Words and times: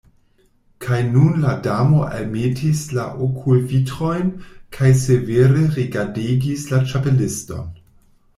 Kaj 0.83 1.01
nun 1.09 1.35
la 1.43 1.51
Damo 1.67 1.99
almetis 2.05 2.81
la 2.99 3.05
okulvitrojn 3.27 4.33
kaj 4.79 4.91
severe 5.03 5.69
rigardegis 5.77 6.67
la 6.75 6.83
Ĉapeliston. 6.95 7.71